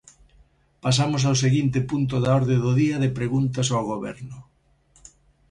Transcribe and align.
Pasamos 0.83 1.21
ao 1.25 1.39
seguinte 1.43 1.79
punto 1.89 2.15
da 2.23 2.29
orde 2.39 2.55
do 2.63 2.71
día 2.81 2.97
de 3.03 3.13
preguntas 3.19 3.67
ao 3.69 3.83
Goberno. 3.91 4.37